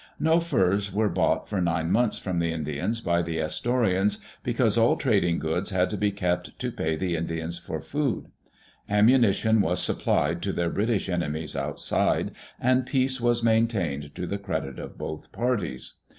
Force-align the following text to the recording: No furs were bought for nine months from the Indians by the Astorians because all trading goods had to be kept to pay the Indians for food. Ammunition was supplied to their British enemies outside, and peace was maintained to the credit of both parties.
No 0.19 0.39
furs 0.39 0.91
were 0.91 1.09
bought 1.09 1.47
for 1.47 1.61
nine 1.61 1.91
months 1.91 2.17
from 2.17 2.39
the 2.39 2.51
Indians 2.51 3.01
by 3.01 3.21
the 3.21 3.37
Astorians 3.37 4.17
because 4.41 4.75
all 4.75 4.95
trading 4.95 5.37
goods 5.37 5.69
had 5.69 5.91
to 5.91 5.95
be 5.97 6.09
kept 6.09 6.57
to 6.57 6.71
pay 6.71 6.95
the 6.95 7.15
Indians 7.15 7.59
for 7.59 7.79
food. 7.79 8.31
Ammunition 8.89 9.61
was 9.61 9.79
supplied 9.79 10.41
to 10.41 10.53
their 10.53 10.71
British 10.71 11.07
enemies 11.07 11.55
outside, 11.55 12.31
and 12.59 12.87
peace 12.87 13.21
was 13.21 13.43
maintained 13.43 14.15
to 14.15 14.25
the 14.25 14.39
credit 14.39 14.79
of 14.79 14.97
both 14.97 15.31
parties. 15.31 15.99